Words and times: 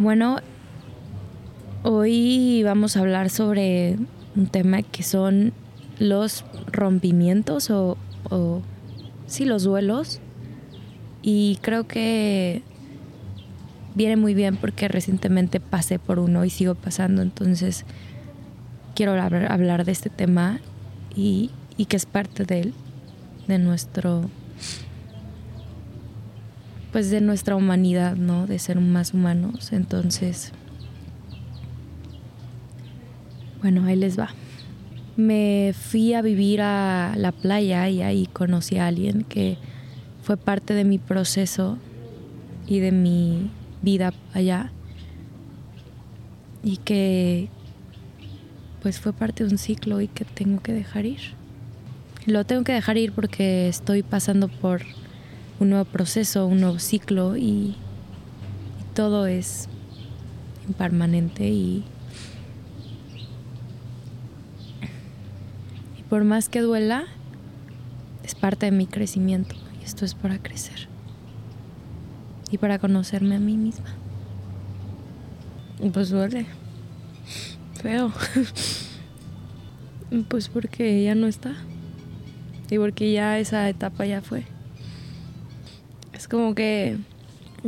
Bueno, 0.00 0.38
hoy 1.82 2.62
vamos 2.62 2.96
a 2.96 3.00
hablar 3.00 3.28
sobre 3.28 3.98
un 4.34 4.46
tema 4.46 4.80
que 4.80 5.02
son 5.02 5.52
los 5.98 6.46
rompimientos 6.72 7.68
o, 7.68 7.98
o 8.30 8.62
sí, 9.26 9.44
los 9.44 9.64
duelos. 9.64 10.20
Y 11.20 11.58
creo 11.60 11.86
que 11.86 12.62
viene 13.94 14.16
muy 14.16 14.32
bien 14.32 14.56
porque 14.56 14.88
recientemente 14.88 15.60
pasé 15.60 15.98
por 15.98 16.18
uno 16.18 16.46
y 16.46 16.50
sigo 16.50 16.76
pasando, 16.76 17.20
entonces 17.20 17.84
quiero 18.94 19.12
hablar, 19.12 19.84
de 19.84 19.92
este 19.92 20.08
tema 20.08 20.60
y, 21.14 21.50
y 21.76 21.84
que 21.84 21.98
es 21.98 22.06
parte 22.06 22.46
de 22.46 22.72
de 23.48 23.58
nuestro 23.58 24.30
pues 26.92 27.10
de 27.10 27.20
nuestra 27.20 27.56
humanidad, 27.56 28.16
¿no? 28.16 28.46
De 28.46 28.58
ser 28.58 28.80
más 28.80 29.14
humanos. 29.14 29.72
Entonces, 29.72 30.52
bueno, 33.60 33.84
ahí 33.84 33.96
les 33.96 34.18
va. 34.18 34.30
Me 35.16 35.74
fui 35.78 36.14
a 36.14 36.22
vivir 36.22 36.62
a 36.62 37.14
la 37.16 37.32
playa 37.32 37.88
y 37.88 38.02
ahí 38.02 38.26
conocí 38.26 38.78
a 38.78 38.86
alguien 38.86 39.24
que 39.24 39.58
fue 40.22 40.36
parte 40.36 40.74
de 40.74 40.84
mi 40.84 40.98
proceso 40.98 41.78
y 42.66 42.78
de 42.78 42.92
mi 42.92 43.50
vida 43.82 44.12
allá 44.32 44.70
y 46.62 46.76
que 46.78 47.48
pues 48.82 48.98
fue 48.98 49.12
parte 49.12 49.44
de 49.44 49.50
un 49.50 49.58
ciclo 49.58 50.00
y 50.00 50.08
que 50.08 50.24
tengo 50.24 50.62
que 50.62 50.72
dejar 50.72 51.04
ir. 51.06 51.20
Lo 52.26 52.44
tengo 52.44 52.64
que 52.64 52.72
dejar 52.72 52.96
ir 52.96 53.12
porque 53.12 53.68
estoy 53.68 54.02
pasando 54.02 54.48
por 54.48 54.82
un 55.60 55.68
nuevo 55.68 55.84
proceso, 55.84 56.46
un 56.46 56.60
nuevo 56.60 56.78
ciclo 56.78 57.36
y, 57.36 57.76
todo 58.94 59.26
es 59.26 59.68
impermanente 60.66 61.48
y, 61.48 61.84
por 66.08 66.24
más 66.24 66.48
que 66.48 66.60
duela, 66.60 67.04
es 68.24 68.34
parte 68.34 68.66
de 68.66 68.72
mi 68.72 68.86
crecimiento 68.86 69.54
y 69.80 69.84
esto 69.84 70.04
es 70.04 70.14
para 70.14 70.38
crecer 70.38 70.88
y 72.50 72.58
para 72.58 72.78
conocerme 72.78 73.36
a 73.36 73.38
mí 73.38 73.56
misma. 73.56 73.90
Pues 75.92 76.10
duele. 76.10 76.46
Feo. 77.80 78.12
pues 80.28 80.48
porque 80.48 81.04
ya 81.04 81.14
no 81.14 81.26
está. 81.26 81.54
Y 82.70 82.78
porque 82.78 83.12
ya 83.12 83.38
esa 83.38 83.68
etapa 83.68 84.04
ya 84.04 84.20
fue 84.20 84.44
como 86.30 86.54
que 86.54 86.96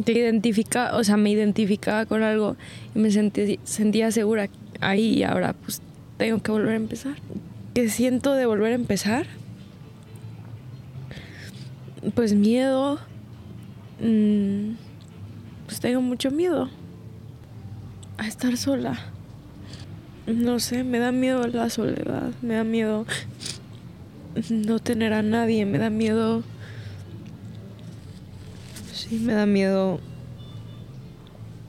te 0.05 0.13
identifica, 0.13 0.97
o 0.97 1.05
sea, 1.05 1.17
me 1.17 1.31
identificaba 1.31 2.07
con 2.07 2.23
algo 2.23 2.57
y 2.95 2.99
me 2.99 3.11
sentía, 3.11 3.59
sentía 3.65 4.11
segura 4.11 4.49
ahí 4.81 5.19
y 5.19 5.23
ahora 5.23 5.53
pues 5.53 5.83
tengo 6.17 6.43
que 6.43 6.53
volver 6.53 6.73
a 6.73 6.77
empezar. 6.77 7.17
¿Qué 7.75 7.89
siento 7.89 8.35
de 8.35 8.47
volver 8.47 8.73
a 8.73 8.77
empezar? 8.77 9.27
Pues 12.15 12.35
miedo. 12.35 12.99
Mm, 14.01 14.75
pues 15.67 15.81
tengo 15.81 16.01
mucho 16.01 16.31
miedo 16.31 16.71
a 18.19 18.27
estar 18.27 18.57
sola. 18.57 18.99
No 20.27 20.61
sé, 20.61 20.85
me 20.85 20.99
da 20.99 21.13
miedo 21.13 21.47
la 21.49 21.69
soledad, 21.69 22.31
me 22.43 22.55
da 22.55 22.65
miedo 22.65 23.07
no 24.51 24.79
tener 24.79 25.13
a 25.13 25.23
nadie, 25.23 25.67
me 25.67 25.79
da 25.79 25.91
miedo 25.91 26.43
Sí, 29.13 29.19
me 29.19 29.35
da 29.35 29.45
miedo 29.45 30.01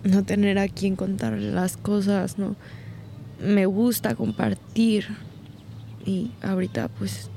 no 0.06 0.24
tener 0.24 0.58
a 0.60 0.70
quien 0.70 0.96
contar 0.96 1.34
las 1.34 1.76
cosas, 1.76 2.40
¿no? 2.40 2.56
Me 3.38 3.66
gusta 3.66 4.16
compartir 4.16 5.08
y 6.06 6.32
ahorita 6.42 6.88
pues 6.88 7.30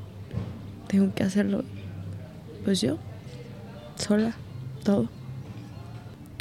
tengo 0.87 1.13
que 1.13 1.25
hacerlo 1.25 1.65
pues 2.65 2.81
yo, 2.81 2.99
sola, 3.97 4.37
todo. 4.85 5.09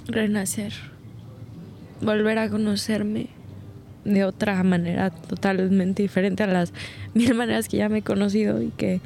Renacer, 0.06 0.74
volver 2.02 2.38
a 2.38 2.52
conocerme 2.52 3.30
de 4.04 4.26
otra 4.26 4.62
manera 4.62 5.10
totalmente 5.10 6.04
diferente 6.04 6.44
a 6.44 6.48
las 6.48 6.72
mil 7.16 7.34
maneras 7.34 7.68
que 7.68 7.78
ya 7.78 7.90
me 7.90 7.98
he 7.98 8.04
conocido 8.04 8.62
y 8.62 8.70
que, 8.70 9.02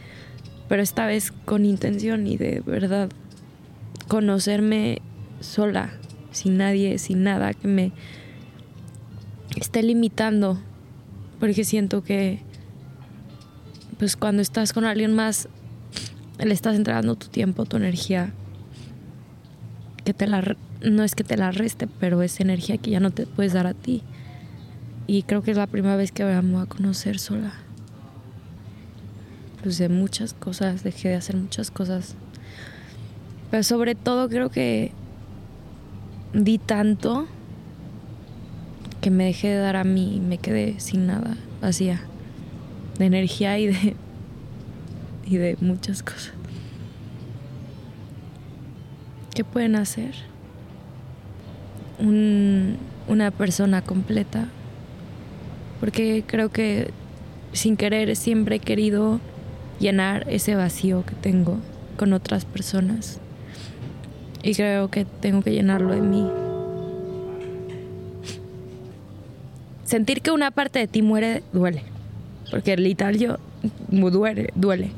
pero 0.68 0.82
esta 0.82 1.06
vez 1.06 1.32
con 1.46 1.64
intención 1.64 2.28
y 2.28 2.36
de 2.36 2.60
verdad 2.60 3.08
conocerme 4.10 5.02
sola, 5.40 5.92
sin 6.32 6.58
nadie, 6.58 6.98
sin 6.98 7.24
nada 7.24 7.54
que 7.54 7.70
me 7.70 7.94
esté 9.56 9.84
limitando, 9.84 10.60
porque 11.40 11.64
siento 11.64 12.04
que 12.04 12.42
pues 13.98 14.18
cuando 14.18 14.42
estás 14.42 14.74
con 14.74 14.84
alguien 14.84 15.16
más 15.16 15.48
le 16.40 16.54
estás 16.54 16.76
entregando 16.76 17.16
tu 17.16 17.28
tiempo, 17.28 17.66
tu 17.66 17.78
energía, 17.78 18.34
que 20.04 20.14
te 20.14 20.26
la 20.26 20.58
no 20.82 21.04
es 21.04 21.14
que 21.14 21.24
te 21.24 21.38
la 21.38 21.52
reste, 21.52 21.88
pero 21.88 22.22
es 22.24 22.40
energía 22.40 22.78
que 22.78 22.92
ya 22.92 23.00
no 23.00 23.12
te 23.12 23.28
puedes 23.28 23.54
dar 23.54 23.68
a 23.68 23.74
ti. 23.74 24.02
Y 25.08 25.24
creo 25.24 25.44
que 25.44 25.52
es 25.52 25.58
la 25.58 25.68
primera 25.68 25.98
vez 25.98 26.12
que 26.12 26.24
vamos 26.24 26.64
a 26.64 26.68
conocer 26.68 27.20
sola. 27.20 27.54
Pues 29.62 29.78
de 29.78 29.90
muchas 29.90 30.34
cosas, 30.34 30.84
dejé 30.84 31.10
de 31.10 31.16
hacer 31.16 31.36
muchas 31.36 31.70
cosas 31.70 32.16
pero 33.52 33.64
sobre 33.64 33.96
todo 33.96 34.30
creo 34.30 34.50
que 34.50 34.92
di 36.34 36.58
tanto 36.58 37.28
que 39.02 39.10
me 39.12 39.26
dejé 39.26 39.50
de 39.50 39.58
dar 39.58 39.76
a 39.76 39.84
mí 39.84 40.18
y 40.18 40.20
me 40.20 40.38
quedé 40.38 40.80
sin 40.80 41.08
nada, 41.08 41.38
vacía, 41.62 42.02
de 42.98 43.06
energía 43.06 43.58
y 43.58 43.68
de, 43.68 43.96
y 45.26 45.38
de 45.38 45.58
muchas 45.62 46.04
cosas. 46.04 46.34
¿Qué 49.34 49.44
pueden 49.44 49.76
hacer? 49.76 50.16
una 52.02 53.32
persona 53.32 53.82
completa. 53.82 54.48
Porque 55.80 56.24
creo 56.26 56.50
que 56.50 56.92
sin 57.52 57.78
querer 57.78 58.16
siempre 58.16 58.58
he 58.58 58.60
querido 58.60 59.20
llenar 59.80 60.26
ese 60.30 60.56
vacío 60.56 61.06
que 61.06 61.16
tengo 61.16 61.58
con 61.98 62.14
otras 62.14 62.46
personas. 62.46 63.20
Y 64.44 64.56
creo 64.56 64.90
que 64.90 65.06
tengo 65.06 65.42
que 65.42 65.52
llenarlo 65.52 65.94
de 65.94 66.02
mí. 66.02 66.28
Sentir 69.84 70.22
que 70.22 70.32
una 70.32 70.52
parte 70.52 70.80
de 70.80 70.88
ti 70.88 71.02
muere 71.02 71.44
duele. 71.52 71.84
Porque 72.52 72.78
literal 72.78 73.18
yo 73.18 73.38
duele, 73.90 74.50
duele. 74.56 74.92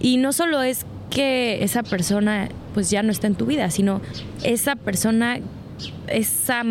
Y 0.00 0.18
no 0.18 0.32
solo 0.32 0.62
es 0.62 0.86
que 1.10 1.62
esa 1.62 1.82
persona 1.82 2.48
pues 2.74 2.90
ya 2.90 3.02
no 3.02 3.12
está 3.12 3.26
en 3.26 3.34
tu 3.34 3.46
vida, 3.46 3.70
sino 3.70 4.00
esa 4.42 4.76
persona, 4.76 5.38
esa, 6.08 6.62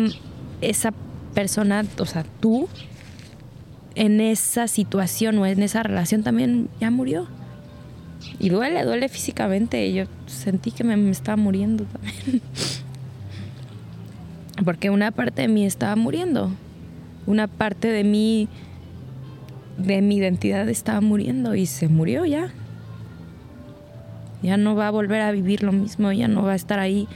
esa 0.60 0.92
persona, 1.34 1.84
o 1.98 2.06
sea, 2.06 2.24
tú, 2.40 2.68
en 3.94 4.20
esa 4.20 4.68
situación 4.68 5.38
o 5.38 5.46
en 5.46 5.62
esa 5.62 5.82
relación 5.82 6.22
también 6.22 6.68
ya 6.80 6.90
murió. 6.90 7.28
Y 8.38 8.48
duele, 8.48 8.84
duele 8.84 9.08
físicamente. 9.08 9.92
Yo 9.92 10.04
sentí 10.26 10.70
que 10.70 10.84
me, 10.84 11.10
estaba 11.10 11.36
muriendo 11.36 11.84
también. 11.84 12.42
Porque 14.64 14.90
una 14.90 15.10
parte 15.10 15.42
de 15.42 15.48
mí 15.48 15.64
estaba 15.64 15.96
muriendo. 15.96 16.50
Una 17.26 17.46
parte 17.46 17.88
de 17.88 18.04
mí, 18.04 18.48
de 19.78 20.02
mi 20.02 20.16
identidad 20.16 20.68
estaba 20.68 21.00
muriendo 21.00 21.54
y 21.54 21.66
se 21.66 21.88
murió 21.88 22.24
ya. 22.24 22.52
Ya 24.42 24.56
no 24.56 24.74
va 24.74 24.88
a 24.88 24.90
volver 24.90 25.20
a 25.20 25.30
vivir 25.30 25.62
lo 25.62 25.70
mismo, 25.70 26.10
ya 26.10 26.26
no 26.26 26.42
va 26.42 26.52
a 26.52 26.56
estar 26.56 26.80
ahí. 26.80 27.06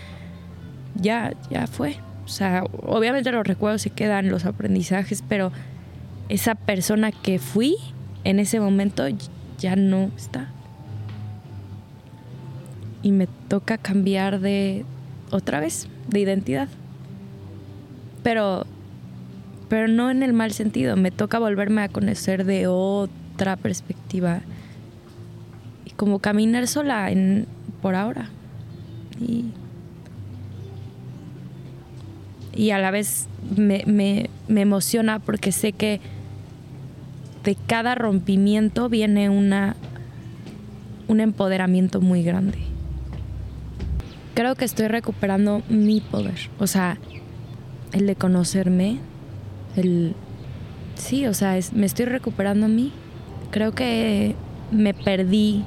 Ya, 0.95 1.35
ya 1.51 1.67
fue. 1.67 1.97
O 2.25 2.29
sea, 2.29 2.65
obviamente 2.83 3.33
los 3.33 3.47
recuerdos 3.47 3.83
se 3.83 3.91
quedan, 3.91 4.31
los 4.31 4.45
aprendizajes, 4.45 5.23
pero 5.29 5.53
esa 6.29 6.55
persona 6.55 7.11
que 7.13 7.39
fui 7.39 7.77
en 8.25 8.39
ese 8.39 8.61
momento 8.61 9.05
ya 9.59 9.77
no 9.77 10.11
está 10.17 10.49
y 13.07 13.13
me 13.13 13.29
toca 13.29 13.79
cambiar 13.79 14.41
de 14.41 14.85
otra 15.31 15.61
vez 15.61 15.87
de 16.09 16.19
identidad. 16.19 16.69
Pero 18.25 18.67
pero 19.69 19.87
no 19.87 20.11
en 20.11 20.25
el 20.25 20.33
mal 20.33 20.51
sentido, 20.51 20.97
me 20.97 21.13
toca 21.13 21.39
volverme 21.39 21.83
a 21.83 21.89
conocer 21.89 22.45
de 22.45 22.67
otra 22.67 23.55
perspectiva 23.55 24.41
y 25.85 25.91
como 25.91 26.19
caminar 26.19 26.67
sola 26.67 27.09
por 27.81 27.95
ahora. 27.95 28.29
Y 29.21 29.53
y 32.57 32.71
a 32.73 32.81
la 32.81 32.91
vez 32.91 33.29
me, 33.57 33.85
me, 33.87 34.31
me 34.49 34.63
emociona 34.63 35.21
porque 35.21 35.53
sé 35.53 35.73
que 35.73 36.01
de 37.45 37.57
cada 37.69 37.95
rompimiento 37.95 38.89
viene 38.89 39.31
una 39.31 39.77
un 41.07 41.21
empoderamiento 41.21 42.01
muy 42.01 42.25
grande 42.25 42.66
creo 44.37 44.55
que 44.55 44.67
estoy 44.67 44.89
recuperando 44.89 45.63
mi 45.71 46.03
poder. 46.03 46.51
O 46.59 46.67
sea, 46.67 46.99
el 47.93 48.07
de 48.07 48.17
conocerme, 48.17 48.99
el... 49.77 50.15
Sí, 50.95 51.27
o 51.27 51.33
sea, 51.33 51.59
me 51.73 51.87
estoy 51.87 52.05
recuperando 52.05 52.67
a 52.67 52.69
mí. 52.69 52.93
Creo 53.51 53.73
que 53.73 54.35
me 54.71 54.93
perdí 54.93 55.65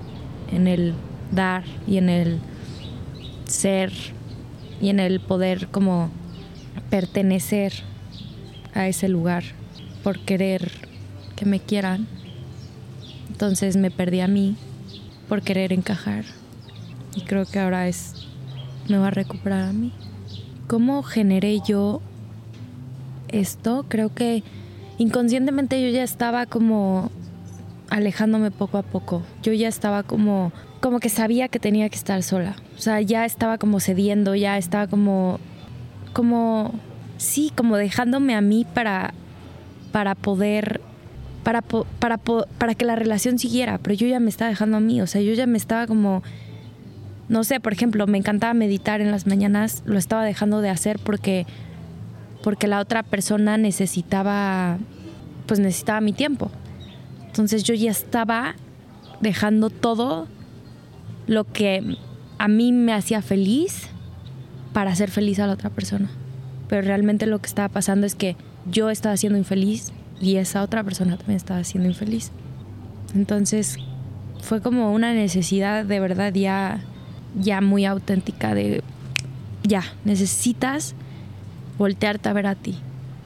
en 0.51 0.68
el 0.68 0.94
dar 1.31 1.63
y 1.88 1.98
en 1.98 2.10
el 2.10 2.39
ser 3.45 3.92
y 4.80 4.89
en 4.89 5.00
el 5.00 5.19
poder 5.19 5.68
como 5.69 6.12
pertenecer 6.92 7.74
a 8.75 8.88
ese 8.88 9.10
lugar 9.10 9.44
por 10.04 10.19
querer 10.19 10.71
que 11.36 11.45
me 11.45 11.60
quieran. 11.60 12.07
Entonces 13.30 13.77
me 13.77 13.89
perdí 13.89 14.19
a 14.19 14.27
mí 14.27 14.56
por 15.27 15.42
querer 15.42 15.74
encajar 15.74 16.25
y 17.16 17.21
creo 17.21 17.45
que 17.45 17.60
ahora 17.60 17.88
es 17.88 18.19
me 18.90 18.98
va 18.98 19.08
a 19.08 19.12
recuperar 19.12 19.70
a 19.70 19.74
mí. 19.74 19.94
¿Cómo 20.68 21.04
generé 21.04 21.60
yo 21.66 22.02
esto? 23.28 23.86
Creo 23.88 24.14
que 24.14 24.44
inconscientemente 24.98 25.82
yo 25.82 25.90
ya 25.90 26.04
estaba 26.04 26.46
como 26.46 27.12
alejándome 27.90 28.52
poco 28.52 28.78
a 28.78 28.84
poco. 28.84 29.24
Yo 29.42 29.54
ya 29.54 29.68
estaba 29.68 30.04
como 30.04 30.52
como 30.82 31.00
que 31.00 31.10
sabía 31.10 31.50
que 31.50 31.60
tenía 31.60 31.90
que 31.90 31.98
estar 31.98 32.24
sola. 32.24 32.56
O 32.78 32.82
sea, 32.82 33.02
ya 33.02 33.26
estaba 33.26 33.58
como 33.58 33.80
cediendo, 33.80 34.36
ya 34.36 34.58
estaba 34.58 34.88
como 34.88 35.40
como 36.14 36.74
sí, 37.18 37.52
como 37.56 37.78
dejándome 37.78 38.36
a 38.36 38.42
mí 38.42 38.66
para 38.74 39.14
para 39.92 40.16
poder 40.16 40.82
para, 41.44 41.62
para, 41.62 42.18
para 42.18 42.76
que 42.76 42.86
la 42.86 42.96
relación 42.96 43.40
siguiera, 43.40 43.80
pero 43.80 43.96
yo 43.96 44.08
ya 44.08 44.20
me 44.20 44.30
estaba 44.30 44.50
dejando 44.50 44.78
a 44.78 44.80
mí, 44.82 45.02
o 45.02 45.08
sea, 45.08 45.22
yo 45.22 45.34
ya 45.34 45.48
me 45.48 45.58
estaba 45.58 45.88
como 45.88 46.22
no 47.30 47.44
sé, 47.44 47.60
por 47.60 47.74
ejemplo, 47.74 48.08
me 48.08 48.18
encantaba 48.18 48.54
meditar 48.56 49.02
en 49.02 49.12
las 49.12 49.28
mañanas, 49.28 49.84
lo 49.86 50.00
estaba 50.00 50.26
dejando 50.26 50.62
de 50.62 50.70
hacer 50.70 51.00
porque, 51.00 51.46
porque 52.44 52.68
la 52.68 52.80
otra 52.80 53.04
persona 53.04 53.58
necesitaba, 53.58 54.80
pues 55.46 55.60
necesitaba 55.60 56.02
mi 56.02 56.12
tiempo. 56.12 56.50
Entonces 57.28 57.64
yo 57.64 57.76
ya 57.76 57.92
estaba 57.92 58.56
dejando 59.22 59.70
todo 59.70 60.28
lo 61.28 61.44
que 61.44 61.98
a 62.40 62.48
mí 62.48 62.72
me 62.72 62.94
hacía 62.94 63.22
feliz 63.22 63.88
para 64.74 64.92
hacer 64.92 65.12
feliz 65.12 65.40
a 65.40 65.46
la 65.46 65.54
otra 65.54 65.70
persona. 65.70 66.10
Pero 66.68 66.81
realmente 66.81 67.28
lo 67.28 67.40
que 67.40 67.48
estaba 67.48 67.70
pasando 67.70 68.08
es 68.08 68.16
que 68.16 68.36
yo 68.70 68.90
estaba 68.90 69.16
siendo 69.18 69.38
infeliz 69.38 69.92
y 70.20 70.38
esa 70.38 70.64
otra 70.64 70.84
persona 70.84 71.16
también 71.18 71.38
estaba 71.38 71.64
siendo 71.64 71.90
infeliz. 71.90 72.31
Entonces 73.14 73.78
fue 74.42 74.62
como 74.62 74.92
una 74.94 75.14
necesidad 75.14 75.86
de 75.86 76.00
verdad 76.00 76.34
ya 76.34 76.81
ya 77.36 77.62
muy 77.62 77.86
auténtica 77.86 78.54
de, 78.54 78.84
ya, 79.64 79.84
necesitas 80.06 80.96
voltearte 81.78 82.30
a 82.30 82.34
ver 82.34 82.48
a 82.48 82.56
ti. 82.56 82.76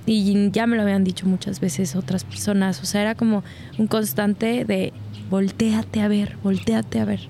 Y 0.05 0.51
ya 0.51 0.67
me 0.67 0.75
lo 0.75 0.81
habían 0.81 1.03
dicho 1.03 1.25
muchas 1.27 1.59
veces 1.59 1.95
otras 1.95 2.23
personas, 2.23 2.81
o 2.81 2.85
sea, 2.85 3.01
era 3.01 3.15
como 3.15 3.44
un 3.77 3.88
constante 3.88 4.65
de 4.65 4.91
volteate 5.29 6.01
a 6.01 6.07
ver, 6.07 6.38
volteate 6.44 7.00
a 7.00 7.05
ver. 7.05 7.21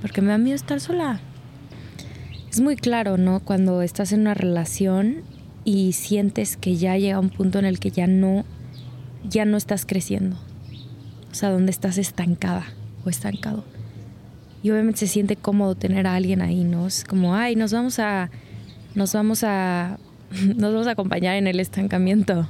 Porque 0.00 0.22
me 0.22 0.28
da 0.28 0.38
miedo 0.38 0.56
estar 0.56 0.80
sola. 0.80 1.20
Es 2.50 2.60
muy 2.60 2.76
claro, 2.76 3.16
¿no? 3.16 3.40
Cuando 3.40 3.82
estás 3.82 4.12
en 4.12 4.20
una 4.20 4.34
relación 4.34 5.22
y 5.64 5.92
sientes 5.92 6.56
que 6.56 6.76
ya 6.76 6.96
llega 6.96 7.20
un 7.20 7.30
punto 7.30 7.58
en 7.58 7.64
el 7.64 7.78
que 7.80 7.90
ya 7.90 8.06
no, 8.06 8.44
ya 9.28 9.44
no 9.44 9.56
estás 9.56 9.84
creciendo. 9.84 10.36
O 11.30 11.34
sea, 11.34 11.50
donde 11.50 11.70
estás 11.70 11.98
estancada 11.98 12.64
o 13.04 13.10
estancado 13.10 13.64
y 14.64 14.70
obviamente 14.70 15.00
se 15.00 15.08
siente 15.08 15.36
cómodo 15.36 15.74
tener 15.74 16.06
a 16.06 16.14
alguien 16.14 16.40
ahí, 16.40 16.64
¿no? 16.64 16.86
Es 16.86 17.04
como, 17.04 17.34
ay, 17.34 17.54
nos 17.54 17.74
vamos 17.74 17.98
a, 17.98 18.30
nos 18.94 19.12
vamos 19.12 19.44
a, 19.44 19.98
nos 20.56 20.72
vamos 20.72 20.86
a 20.86 20.92
acompañar 20.92 21.36
en 21.36 21.46
el 21.46 21.60
estancamiento. 21.60 22.48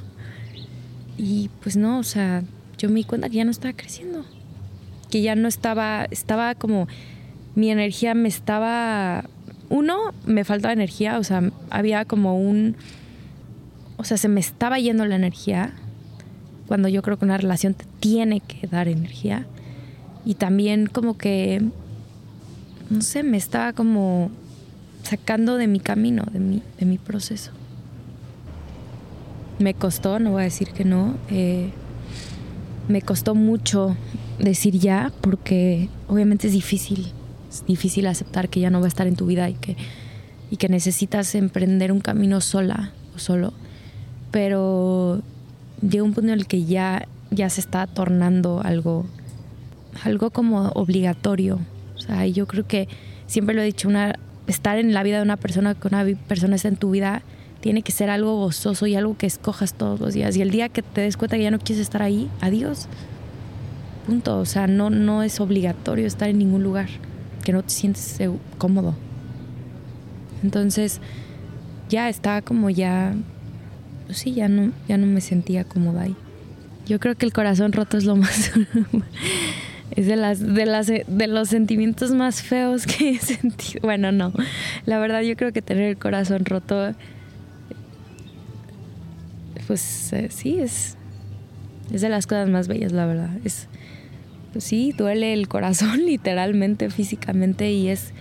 Y 1.19 1.51
pues 1.61 1.77
no, 1.77 1.99
o 1.99 2.05
sea, 2.05 2.45
yo 2.79 2.89
me 2.89 3.01
di 3.01 3.05
cuenta 3.05 3.29
que 3.29 3.39
ya 3.39 3.45
no 3.45 3.51
estaba 3.51 3.75
creciendo, 3.75 4.25
que 5.11 5.23
ya 5.23 5.35
no 5.35 5.49
estaba, 5.49 6.07
estaba 6.13 6.55
como, 6.55 6.87
mi 7.57 7.73
energía 7.73 8.15
me 8.15 8.29
estaba, 8.29 9.25
uno, 9.69 10.15
me 10.25 10.45
faltaba 10.45 10.73
energía, 10.73 11.19
o 11.19 11.25
sea, 11.25 11.51
había 11.69 12.05
como 12.05 12.39
un, 12.39 12.77
o 13.97 14.05
sea, 14.05 14.19
se 14.19 14.29
me 14.29 14.39
estaba 14.39 14.79
yendo 14.79 15.05
la 15.05 15.17
energía, 15.17 15.73
cuando 16.69 16.87
yo 16.87 17.03
creo 17.03 17.19
que 17.19 17.25
una 17.25 17.39
relación 17.39 17.75
te 17.75 17.87
tiene 17.99 18.39
que 18.39 18.69
dar 18.69 18.87
energía. 18.87 19.49
Y 20.25 20.37
también 20.37 20.87
como 20.87 21.19
que 21.19 21.61
no 22.91 23.01
sé, 23.01 23.23
me 23.23 23.37
estaba 23.37 23.73
como 23.73 24.31
sacando 25.03 25.57
de 25.57 25.67
mi 25.67 25.81
camino, 25.81 26.25
de 26.33 26.41
mi, 26.41 26.63
de 26.79 26.87
mi 26.87 26.99
proceso. 26.99 27.53
Me 29.59 29.75
costó, 29.75 30.19
no 30.19 30.33
voy 30.33 30.43
a 30.43 30.45
decir 30.45 30.71
que 30.71 30.85
no, 30.85 31.15
eh, 31.31 31.71
me 32.89 33.03
costó 33.03 33.35
mucho 33.35 33.97
decir 34.39 34.79
ya 34.79 35.13
porque 35.21 35.89
obviamente 36.09 36.49
es 36.49 36.53
difícil, 36.53 37.13
es 37.51 37.65
difícil 37.67 38.07
aceptar 38.07 38.49
que 38.49 38.61
ya 38.61 38.71
no 38.71 38.81
va 38.81 38.87
a 38.87 38.89
estar 38.89 39.07
en 39.07 39.17
tu 39.17 39.27
vida 39.27 39.49
y 39.49 39.55
que, 39.55 39.77
y 40.51 40.57
que 40.57 40.69
necesitas 40.69 41.35
emprender 41.35 41.93
un 41.93 42.01
camino 42.01 42.41
sola 42.41 42.93
o 43.15 43.19
solo, 43.19 43.53
pero 44.31 45.23
llega 45.81 46.03
un 46.03 46.15
punto 46.15 46.33
en 46.33 46.39
el 46.41 46.47
que 46.47 46.65
ya, 46.65 47.07
ya 47.31 47.49
se 47.49 47.61
está 47.61 47.87
tornando 47.87 48.61
algo, 48.63 49.07
algo 50.03 50.31
como 50.31 50.71
obligatorio 50.71 51.61
sea, 52.07 52.27
yo 52.27 52.47
creo 52.47 52.67
que 52.67 52.89
siempre 53.27 53.55
lo 53.55 53.63
he 53.63 53.65
dicho, 53.65 53.89
estar 54.47 54.79
en 54.79 54.93
la 54.93 55.03
vida 55.03 55.17
de 55.17 55.23
una 55.23 55.37
persona, 55.37 55.75
que 55.75 55.89
una 55.89 56.05
persona 56.29 56.57
está 56.57 56.69
en 56.69 56.77
tu 56.77 56.91
vida, 56.91 57.23
tiene 57.61 57.83
que 57.83 57.93
ser 57.93 58.11
algo 58.11 58.37
gozoso 58.37 58.87
y 58.87 58.95
algo 58.95 59.17
que 59.17 59.27
escojas 59.27 59.75
todos 59.75 60.01
los 60.01 60.15
días. 60.15 60.37
Y 60.37 60.43
el 60.43 60.51
día 60.51 60.69
que 60.69 60.83
te 60.83 61.01
des 61.01 61.17
cuenta 61.17 61.37
que 61.37 61.45
ya 61.45 61.51
no 61.51 61.59
quieres 61.59 61.81
estar 61.81 62.03
ahí, 62.03 62.29
adiós. 62.41 62.89
Punto. 64.07 64.39
O 64.39 64.45
sea, 64.45 64.67
no, 64.67 64.91
no 64.91 65.23
es 65.23 65.41
obligatorio 65.41 66.07
estar 66.07 66.29
en 66.29 66.39
ningún 66.39 66.63
lugar 66.63 66.89
que 67.43 67.53
no 67.53 67.63
te 67.63 67.71
sientes 67.71 68.19
cómodo. 68.59 68.95
Entonces, 70.43 71.01
ya 71.89 72.09
estaba 72.09 72.43
como 72.43 72.69
ya, 72.69 73.15
pues 74.07 74.19
sí, 74.19 74.35
ya 74.35 74.49
no, 74.49 74.73
ya 74.89 74.99
no 74.99 75.07
me 75.07 75.21
sentía 75.21 75.65
cómoda 75.65 76.03
ahí. 76.03 76.17
Yo 76.87 77.01
creo 77.01 77.15
que 77.15 77.25
el 77.25 77.33
corazón 77.33 77.73
roto 77.73 77.97
es 77.97 78.05
lo 78.05 78.15
más 78.17 78.53
es 79.97 80.07
de 80.07 80.17
las 80.17 80.41
de 80.41 80.67
las 80.67 80.87
de 80.87 81.27
los 81.29 81.49
sentimientos 81.49 82.11
más 82.13 82.43
feos 82.43 82.87
que 82.87 83.11
he 83.11 83.19
sentido. 83.19 83.81
Bueno, 83.83 84.13
no. 84.13 84.33
La 84.87 84.99
verdad 84.99 85.23
yo 85.23 85.37
creo 85.37 85.53
que 85.53 85.63
tener 85.63 85.85
el 85.85 85.97
corazón 85.97 86.45
roto 86.45 86.95
pues 89.67 90.13
eh, 90.13 90.29
sí 90.31 90.59
es 90.59 90.97
es 91.93 92.01
de 92.01 92.09
las 92.09 92.27
cosas 92.27 92.49
más 92.49 92.67
bellas, 92.67 92.93
la 92.93 93.07
verdad. 93.07 93.31
Es 93.45 93.69
pues 94.53 94.65
sí, 94.65 94.93
duele 94.97 95.33
el 95.33 95.49
corazón 95.49 95.99
literalmente, 96.07 96.91
físicamente 96.91 97.71
y 97.73 97.89
es 97.89 98.13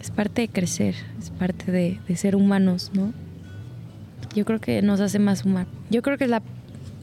es 0.00 0.10
parte 0.10 0.42
de 0.42 0.48
crecer, 0.48 0.94
es 1.18 1.30
parte 1.30 1.70
de, 1.72 1.98
de 2.06 2.16
ser 2.16 2.36
humanos, 2.36 2.90
¿no? 2.94 3.12
Yo 4.34 4.44
creo 4.44 4.60
que 4.60 4.80
nos 4.82 5.00
hace 5.00 5.18
más 5.18 5.44
humanos. 5.44 5.72
Yo 5.90 6.02
creo 6.02 6.16
que 6.16 6.24
es 6.24 6.30
la 6.30 6.42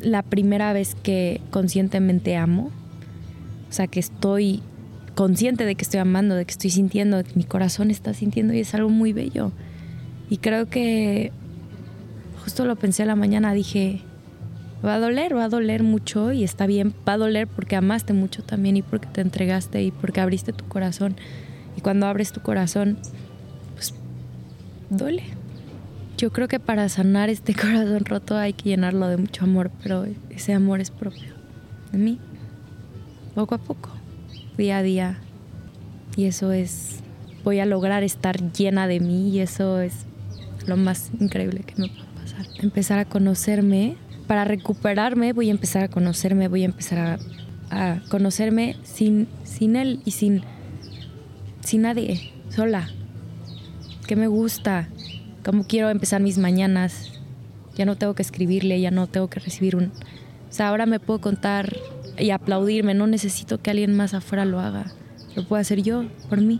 la 0.01 0.22
primera 0.22 0.74
vez 0.74 0.96
que 0.96 1.42
conscientemente 1.51 2.36
amo, 2.36 2.72
o 3.70 3.74
sea, 3.74 3.88
que 3.88 4.00
estoy 4.00 4.62
consciente 5.16 5.66
de 5.66 5.75
que 5.75 5.84
estoy 5.84 6.00
amando, 6.00 6.36
de 6.36 6.46
que 6.46 6.51
estoy 6.51 6.70
sintiendo, 6.70 7.18
de 7.18 7.24
que 7.24 7.34
mi 7.36 7.44
corazón 7.44 7.89
está 7.89 8.13
sintiendo 8.13 8.54
y 8.54 8.60
es 8.60 8.74
algo 8.74 8.89
muy 8.89 9.13
bello. 9.13 9.51
Y 10.30 10.38
creo 10.38 10.70
que 10.70 11.32
justo 12.44 12.66
lo 12.66 12.75
pensé 12.75 13.04
a 13.04 13.08
la 13.08 13.16
mañana, 13.16 13.54
dije, 13.54 14.01
va 14.86 14.96
a 14.96 15.00
doler, 15.00 15.36
va 15.36 15.46
a 15.46 15.50
doler 15.50 15.84
mucho 15.84 16.32
y 16.32 16.44
está 16.44 16.68
bien, 16.68 16.94
va 17.08 17.13
a 17.13 17.18
doler 17.18 17.48
porque 17.48 17.75
amaste 17.75 18.13
mucho 18.13 18.44
también 18.44 18.77
y 18.77 18.82
porque 18.82 19.08
te 19.08 19.22
entregaste 19.22 19.82
y 19.84 19.92
porque 19.92 20.22
abriste 20.22 20.54
tu 20.54 20.66
corazón. 20.66 21.16
Y 21.75 21.82
cuando 21.82 22.08
abres 22.08 22.32
tu 22.32 22.42
corazón, 22.42 22.98
pues 23.75 23.94
duele, 24.89 25.24
yo 26.17 26.31
creo 26.31 26.47
que 26.47 26.59
para 26.59 26.89
sanar 26.89 27.29
este 27.29 27.53
corazón 27.55 28.03
roto 28.05 28.36
hay 28.36 28.53
que 28.53 28.69
llenarlo 28.69 29.07
de 29.07 29.17
mucho 29.17 29.45
amor, 29.45 29.71
pero 29.83 30.05
ese 30.29 30.53
amor 30.53 30.81
es 30.81 30.91
propio 30.91 31.33
de 31.91 31.97
mí, 31.97 32.19
poco 33.36 33.55
a 33.55 33.59
poco, 33.59 33.91
día 34.57 34.79
a 34.79 34.83
día. 34.83 35.19
Y 36.15 36.25
eso 36.25 36.51
es, 36.51 37.00
voy 37.43 37.59
a 37.59 37.65
lograr 37.65 38.03
estar 38.03 38.51
llena 38.51 38.88
de 38.88 39.00
mí 39.00 39.29
y 39.29 39.39
eso 39.39 39.79
es 39.79 40.05
lo 40.65 40.75
más 40.75 41.12
increíble 41.19 41.59
que 41.59 41.75
me 41.75 41.89
puede 41.89 42.07
pasar. 42.19 42.45
Empezar 42.59 43.00
a 43.00 43.05
conocerme, 43.05 43.95
para 44.25 44.43
recuperarme 44.43 45.31
voy 45.31 45.47
a 45.47 45.51
empezar 45.51 45.83
a 45.83 45.88
conocerme, 45.88 46.47
voy 46.47 46.63
a 46.63 46.65
empezar 46.65 47.00
a, 47.00 47.19
a 47.69 48.01
conocerme 48.09 48.75
sin, 48.83 49.27
sin 49.43 49.75
él 49.75 50.01
y 50.03 50.12
sin, 50.12 50.41
sin 51.62 51.83
nadie, 51.83 52.33
sola. 52.50 52.89
¿Qué 54.07 54.15
me 54.15 54.27
gusta? 54.27 54.89
Cómo 55.48 55.66
quiero 55.66 55.89
empezar 55.89 56.22
mis 56.22 56.38
mañanas. 56.38 57.22
Ya 57.77 57.86
no 57.86 57.96
tengo 57.96 58.13
que 58.16 58.22
escribirle, 58.22 58.82
ya 58.82 58.92
no 58.92 59.08
tengo 59.08 59.30
que 59.30 59.39
recibir 59.39 59.77
un... 59.77 59.86
O 59.86 60.51
sea, 60.51 60.68
ahora 60.68 60.86
me 60.86 61.00
puedo 61.00 61.22
contar 61.22 61.77
y 62.20 62.32
aplaudirme, 62.32 62.94
no 62.94 63.08
necesito 63.08 63.62
que 63.62 63.72
alguien 63.72 63.96
más 63.96 64.13
afuera 64.13 64.44
lo 64.44 64.60
haga. 64.60 64.92
Lo 65.36 65.48
puedo 65.48 65.62
hacer 65.62 65.82
yo, 65.84 66.04
por 66.27 66.42
mí. 66.42 66.60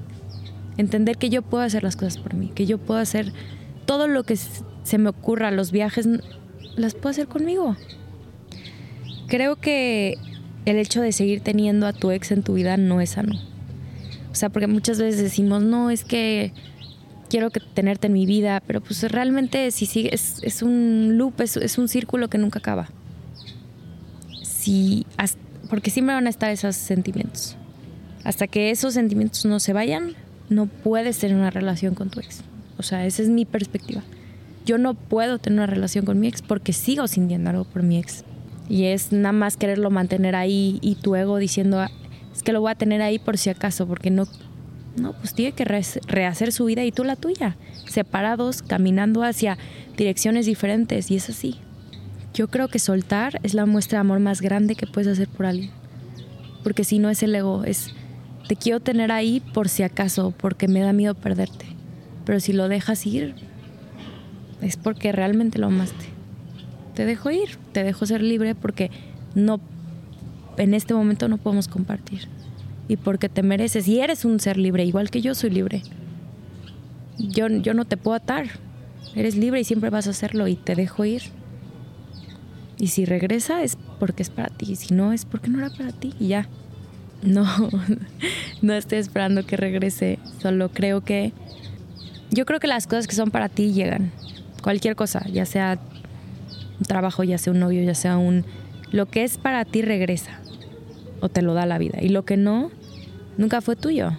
Entender 0.78 1.18
que 1.18 1.30
yo 1.30 1.42
puedo 1.42 1.66
hacer 1.66 1.84
las 1.84 1.98
cosas 1.98 2.18
por 2.18 2.34
mí, 2.36 2.50
que 2.56 2.66
yo 2.66 2.78
puedo 2.78 3.02
hacer 3.02 3.34
todo 3.86 4.08
lo 4.08 4.24
que 4.24 4.38
se 4.38 4.98
me 4.98 5.10
ocurra, 5.10 5.52
los 5.52 5.74
viajes, 5.74 6.08
las 6.78 6.94
puedo 6.94 7.10
hacer 7.10 7.28
conmigo. 7.28 7.76
Creo 9.28 9.58
que 9.58 10.16
el 10.64 10.78
hecho 10.78 11.02
de 11.02 11.12
seguir 11.12 11.42
teniendo 11.42 11.88
a 11.88 11.94
tu 11.94 12.12
ex 12.12 12.32
en 12.32 12.42
tu 12.42 12.54
vida 12.54 12.78
no 12.78 13.02
es 13.02 13.10
sano. 13.10 13.38
O 14.32 14.36
sea, 14.36 14.48
porque 14.48 14.68
muchas 14.68 14.98
veces 14.98 15.22
decimos, 15.22 15.62
no, 15.62 15.90
es 15.90 16.06
que 16.06 16.54
quiero 17.30 17.50
que 17.50 17.60
tenerte 17.60 18.08
en 18.08 18.14
mi 18.14 18.26
vida, 18.26 18.62
pero 18.66 18.82
pues 18.82 19.04
realmente 19.12 19.72
si 19.72 19.86
sigue, 19.86 20.14
es, 20.14 20.62
un 20.62 21.18
loop, 21.18 21.42
es, 21.42 21.58
es, 21.58 21.78
un 21.78 21.88
círculo 21.88 22.30
que 22.30 22.38
nunca 22.38 22.60
acaba. 22.60 22.90
Si, 24.44 25.06
porque 25.70 25.90
siempre 25.90 26.16
van 26.16 26.28
a 26.28 26.30
estar 26.30 26.52
esos 26.52 26.76
sentimientos. 26.76 27.56
Hasta 28.24 28.48
que 28.48 28.72
esos 28.72 28.94
sentimientos 28.94 29.46
no 29.46 29.60
se 29.60 29.74
vayan, 29.74 30.16
no 30.50 30.66
puedes 30.66 31.18
tener 31.20 31.38
una 31.38 31.50
relación 31.50 31.96
con 31.96 32.10
tu 32.10 32.20
ex. 32.20 32.42
O 32.78 32.84
sea, 32.84 33.06
esa 33.06 33.24
es 33.24 33.30
mi 33.30 33.46
perspectiva. 33.46 34.04
Yo 34.66 34.78
no 34.78 34.94
puedo 34.94 35.40
tener 35.40 35.60
una 35.60 35.68
relación 35.68 36.06
con 36.06 36.20
mi 36.20 36.28
ex 36.28 36.42
porque 36.42 36.74
sigo 36.74 37.08
sintiendo 37.08 37.50
algo 37.50 37.64
por 37.64 37.84
mi 37.84 37.98
ex. 37.98 38.24
Y 38.70 38.86
es 38.86 39.12
nada 39.12 39.32
más 39.32 39.56
quererlo 39.56 39.90
mantener 39.90 40.36
ahí 40.36 40.80
y 40.82 40.96
tu 40.96 41.16
ego 41.16 41.38
diciendo, 41.38 41.80
ah, 41.80 41.90
es 42.36 42.44
que 42.44 42.52
lo 42.52 42.60
voy 42.60 42.72
a 42.72 42.76
tener 42.76 43.02
ahí 43.02 43.18
por 43.18 43.38
si 43.38 43.50
acaso, 43.50 43.88
porque 43.88 44.12
no, 44.12 44.28
no, 44.98 45.14
pues 45.14 45.34
tiene 45.34 45.52
que 45.52 45.64
rehacer 45.64 46.52
su 46.52 46.66
vida 46.66 46.84
y 46.84 46.92
tú 46.92 47.04
la 47.04 47.16
tuya, 47.16 47.56
separados, 47.88 48.64
caminando 48.64 49.24
hacia 49.24 49.58
direcciones 49.96 50.46
diferentes 50.46 51.12
y 51.12 51.16
es 51.16 51.30
así. 51.30 51.60
Yo 52.34 52.48
creo 52.48 52.68
que 52.68 52.80
soltar 52.80 53.40
es 53.44 53.54
la 53.54 53.66
muestra 53.66 53.98
de 53.98 54.02
amor 54.02 54.20
más 54.20 54.42
grande 54.42 54.76
que 54.76 54.88
puedes 54.88 55.08
hacer 55.08 55.28
por 55.28 55.46
alguien. 55.46 55.72
Porque 56.64 56.84
si 56.84 57.00
no 57.00 57.10
es 57.10 57.22
el 57.24 57.34
ego, 57.36 57.64
es 57.64 57.94
te 58.48 58.56
quiero 58.56 58.80
tener 58.80 59.12
ahí 59.12 59.40
por 59.54 59.70
si 59.70 59.84
acaso, 59.84 60.34
porque 60.36 60.68
me 60.68 60.82
da 60.82 60.94
miedo 60.94 61.14
perderte. 61.14 61.66
Pero 62.26 62.40
si 62.40 62.54
lo 62.54 62.68
dejas 62.68 63.06
ir, 63.06 63.36
es 64.62 64.78
porque 64.78 65.12
realmente 65.12 65.60
lo 65.60 65.68
amaste. 65.68 66.06
Te 66.96 67.06
dejo 67.06 67.30
ir, 67.30 67.58
te 67.72 67.84
dejo 67.84 68.06
ser 68.06 68.22
libre 68.22 68.56
porque 68.56 68.90
no 69.36 69.60
en 70.58 70.74
este 70.74 70.96
momento 70.96 71.28
no 71.28 71.38
podemos 71.38 71.68
compartir 71.68 72.28
y 72.88 72.98
porque 72.98 73.30
te 73.30 73.44
mereces 73.44 73.88
y 73.88 74.00
eres 74.00 74.26
un 74.26 74.40
ser 74.40 74.58
libre, 74.58 74.86
igual 74.86 75.10
que 75.10 75.22
yo 75.22 75.36
soy 75.36 75.50
libre. 75.50 75.84
Yo, 77.18 77.48
yo 77.48 77.74
no 77.74 77.86
te 77.86 77.98
puedo 77.98 78.16
atar, 78.16 78.48
eres 79.16 79.36
libre 79.36 79.60
y 79.60 79.64
siempre 79.64 79.90
vas 79.90 80.08
a 80.08 80.12
hacerlo 80.12 80.48
y 80.48 80.56
te 80.56 80.76
dejo 80.76 81.04
ir. 81.06 81.24
Y 82.78 82.88
si 82.88 83.06
regresa 83.06 83.64
es 83.64 83.78
porque 84.00 84.24
es 84.24 84.30
para 84.30 84.50
ti, 84.50 84.74
y 84.74 84.76
si 84.76 84.94
no 84.94 85.12
es 85.12 85.26
porque 85.26 85.50
no 85.50 85.60
era 85.60 85.70
para 85.70 85.92
ti 85.92 86.14
y 86.20 86.28
ya. 86.28 86.48
No, 87.24 87.46
no 88.62 88.74
estoy 88.74 89.00
esperando 89.00 89.46
que 89.46 89.58
regrese, 89.58 90.20
solo 90.40 90.70
creo 90.70 91.02
que 91.02 91.34
yo 92.30 92.46
creo 92.46 92.60
que 92.60 92.68
las 92.68 92.86
cosas 92.86 93.08
que 93.08 93.16
son 93.16 93.32
para 93.32 93.50
ti 93.50 93.74
llegan. 93.74 94.12
Cualquier 94.62 94.96
cosa, 94.96 95.26
ya 95.28 95.46
sea 95.46 95.80
un 96.80 96.86
trabajo, 96.86 97.24
ya 97.24 97.38
sea 97.38 97.54
un 97.54 97.60
novio, 97.60 97.84
ya 97.84 97.96
sea 97.96 98.18
un 98.18 98.46
lo 98.92 99.08
que 99.08 99.24
es 99.24 99.38
para 99.38 99.66
ti 99.66 99.82
regresa 99.82 100.40
o 101.20 101.30
te 101.30 101.42
lo 101.42 101.54
da 101.54 101.66
la 101.66 101.78
vida 101.78 102.00
y 102.02 102.10
lo 102.10 102.26
que 102.26 102.38
no 102.38 102.72
nunca 103.38 103.62
fue 103.62 103.76
tuyo. 103.76 104.12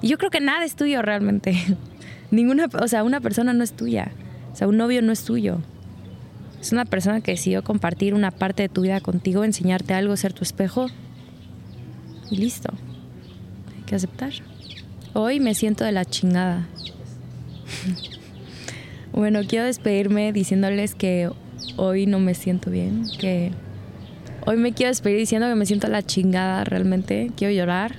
Y 0.00 0.08
yo 0.08 0.18
creo 0.18 0.30
que 0.30 0.40
nada 0.40 0.64
es 0.64 0.74
tuyo 0.74 1.02
realmente. 1.02 1.54
Ninguna, 2.30 2.68
o 2.80 2.88
sea, 2.88 3.04
una 3.04 3.20
persona 3.20 3.52
no 3.52 3.62
es 3.62 3.72
tuya. 3.72 4.10
O 4.52 4.56
sea, 4.56 4.66
un 4.66 4.76
novio 4.76 5.02
no 5.02 5.12
es 5.12 5.24
tuyo. 5.24 5.58
Es 6.60 6.72
una 6.72 6.84
persona 6.84 7.20
que 7.20 7.32
decidió 7.32 7.62
compartir 7.64 8.14
una 8.14 8.30
parte 8.30 8.62
de 8.62 8.68
tu 8.68 8.82
vida 8.82 9.00
contigo, 9.00 9.44
enseñarte 9.44 9.94
algo, 9.94 10.16
ser 10.16 10.32
tu 10.32 10.42
espejo. 10.42 10.86
Y 12.30 12.36
listo. 12.36 12.72
Hay 13.76 13.82
que 13.84 13.94
aceptar. 13.94 14.32
Hoy 15.12 15.40
me 15.40 15.54
siento 15.54 15.84
de 15.84 15.92
la 15.92 16.04
chingada. 16.04 16.66
bueno, 19.12 19.40
quiero 19.46 19.64
despedirme 19.66 20.32
diciéndoles 20.32 20.94
que 20.94 21.30
hoy 21.76 22.06
no 22.06 22.18
me 22.18 22.34
siento 22.34 22.70
bien, 22.70 23.04
que 23.18 23.52
hoy 24.44 24.56
me 24.56 24.72
quiero 24.72 24.90
despedir 24.90 25.18
diciendo 25.18 25.48
que 25.48 25.54
me 25.54 25.66
siento 25.66 25.88
la 25.88 26.02
chingada 26.02 26.64
realmente, 26.64 27.30
quiero 27.36 27.54
llorar. 27.54 27.96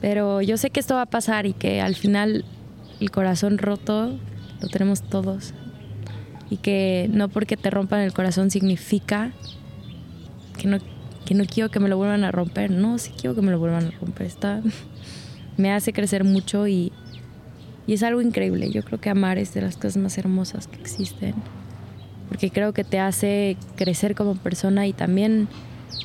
Pero 0.00 0.42
yo 0.42 0.56
sé 0.56 0.70
que 0.70 0.80
esto 0.80 0.94
va 0.94 1.02
a 1.02 1.06
pasar 1.06 1.46
y 1.46 1.52
que 1.52 1.80
al 1.80 1.94
final 1.94 2.44
el 3.00 3.10
corazón 3.10 3.58
roto 3.58 4.18
lo 4.60 4.68
tenemos 4.68 5.02
todos. 5.02 5.54
Y 6.50 6.58
que 6.58 7.10
no 7.12 7.28
porque 7.28 7.56
te 7.56 7.70
rompan 7.70 8.00
el 8.00 8.12
corazón 8.12 8.50
significa 8.50 9.32
que 10.56 10.66
no, 10.66 10.78
que 11.26 11.34
no 11.34 11.44
quiero 11.44 11.70
que 11.70 11.80
me 11.80 11.88
lo 11.88 11.96
vuelvan 11.96 12.24
a 12.24 12.30
romper. 12.30 12.70
No, 12.70 12.98
sí 12.98 13.12
quiero 13.18 13.34
que 13.34 13.42
me 13.42 13.50
lo 13.50 13.58
vuelvan 13.58 13.86
a 13.86 13.90
romper. 13.90 14.26
Está, 14.26 14.62
me 15.56 15.72
hace 15.72 15.92
crecer 15.92 16.24
mucho 16.24 16.66
y, 16.66 16.92
y 17.86 17.94
es 17.94 18.02
algo 18.02 18.22
increíble. 18.22 18.70
Yo 18.70 18.82
creo 18.82 19.00
que 19.00 19.10
amar 19.10 19.36
es 19.36 19.52
de 19.52 19.60
las 19.60 19.76
cosas 19.76 19.96
más 19.96 20.16
hermosas 20.16 20.68
que 20.68 20.80
existen. 20.80 21.34
Porque 22.28 22.50
creo 22.50 22.72
que 22.72 22.84
te 22.84 22.98
hace 22.98 23.56
crecer 23.76 24.14
como 24.14 24.34
persona 24.34 24.86
y 24.86 24.92
también 24.92 25.48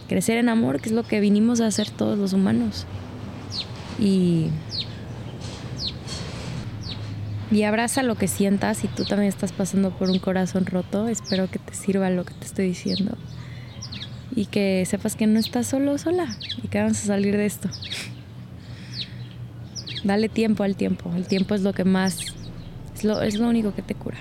crecer 0.08 0.38
en 0.38 0.50
amor, 0.50 0.82
que 0.82 0.90
es 0.90 0.96
lo 0.96 1.04
que 1.04 1.20
vinimos 1.20 1.62
a 1.62 1.68
hacer 1.68 1.90
todos 1.90 2.18
los 2.18 2.34
humanos. 2.34 2.86
Y, 4.00 4.48
y 7.52 7.64
abraza 7.64 8.04
lo 8.04 8.16
que 8.16 8.28
sientas 8.28 8.78
si 8.78 8.88
tú 8.88 9.06
también 9.06 9.30
estás 9.30 9.52
pasando 9.52 9.92
por 9.92 10.10
un 10.10 10.20
corazón 10.20 10.66
roto. 10.66 11.08
Espero 11.08 11.50
que 11.50 11.60
te 11.60 11.74
sirva 11.74 12.10
lo 12.10 12.26
que 12.26 12.34
te 12.34 12.46
estoy 12.46 12.68
diciendo. 12.68 13.18
Y 14.36 14.48
que 14.48 14.84
sepas 14.88 15.16
que 15.16 15.28
no 15.28 15.40
estás 15.40 15.68
solo 15.68 15.98
sola 15.98 16.36
y 16.64 16.68
que 16.68 16.80
vamos 16.80 17.04
a 17.04 17.08
salir 17.08 17.38
de 17.38 17.46
esto. 17.46 17.70
Dale 20.04 20.28
tiempo 20.28 20.64
al 20.64 20.76
tiempo. 20.76 21.12
El 21.16 21.28
tiempo 21.28 21.56
es 21.56 21.62
lo 21.62 21.74
que 21.74 21.84
más, 21.84 22.34
es 22.96 23.04
lo, 23.04 23.22
es 23.22 23.38
lo 23.38 23.48
único 23.48 23.74
que 23.74 23.82
te 23.82 23.94
cura. 23.96 24.18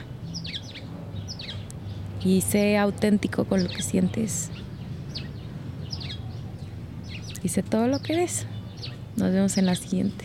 Y 2.25 2.41
sé 2.41 2.79
auténtico 2.79 3.45
con 3.45 3.64
lo 3.64 3.69
que 3.69 3.83
sientes. 3.83 4.50
Y 7.43 7.49
sé 7.49 7.62
todo 7.62 7.88
lo 7.88 8.00
que 8.00 8.12
eres. 8.14 8.47
Nos 9.17 9.33
vemos 9.33 9.57
en 9.59 9.67
la 9.67 9.75
siguiente. 9.75 10.25